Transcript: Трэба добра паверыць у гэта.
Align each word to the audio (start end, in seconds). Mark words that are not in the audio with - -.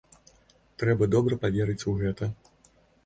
Трэба 0.83 1.03
добра 1.15 1.39
паверыць 1.43 1.87
у 1.93 1.97
гэта. 2.01 2.33